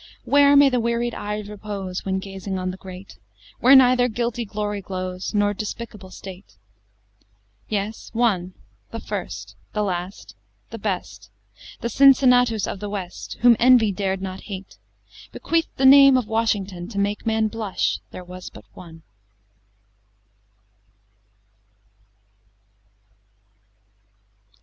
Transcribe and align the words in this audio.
XIX 0.01 0.25
Where 0.29 0.55
may 0.55 0.69
the 0.69 0.79
wearied 0.79 1.13
eye 1.13 1.41
repose 1.41 2.03
When 2.05 2.17
gazing 2.17 2.57
on 2.57 2.71
the 2.71 2.77
Great; 2.77 3.19
Where 3.59 3.75
neither 3.75 4.07
guilty 4.07 4.45
glory 4.45 4.81
glows, 4.81 5.35
Nor 5.35 5.53
despicable 5.53 6.09
state? 6.09 6.57
Yes 7.69 8.09
one 8.11 8.55
the 8.89 8.99
first 8.99 9.55
the 9.73 9.83
last 9.83 10.35
the 10.71 10.79
best 10.79 11.29
The 11.81 11.89
Cincinnatus 11.89 12.65
of 12.65 12.79
the 12.79 12.89
West, 12.89 13.37
Whom 13.41 13.55
envy 13.59 13.91
dared 13.91 14.23
not 14.23 14.41
hate, 14.45 14.79
Bequeath'd 15.31 15.77
the 15.77 15.85
name 15.85 16.17
of 16.17 16.25
Washington, 16.27 16.87
To 16.87 16.97
make 16.97 17.27
man 17.27 17.47
blush 17.47 17.99
there 18.09 18.23
was 18.23 18.49
but 18.49 18.65
one! 18.73 19.03